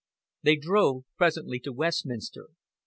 They 0.41 0.55
drove 0.55 1.03
presently 1.15 1.59
to 1.59 1.71
Westminster. 1.71 2.47